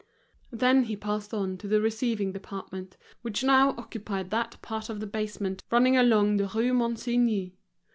Then 0.49 0.85
he 0.85 0.95
passed 0.95 1.31
on 1.31 1.59
to 1.59 1.67
the 1.67 1.79
receiving 1.79 2.31
department, 2.31 2.97
which 3.21 3.43
now 3.43 3.75
occupied 3.77 4.31
that 4.31 4.59
part 4.63 4.89
of 4.89 4.99
the 4.99 5.05
basement 5.05 5.63
running 5.69 5.95
along 5.95 6.37
the 6.37 6.47
Rue 6.47 6.73
Monsigny. 6.73 7.53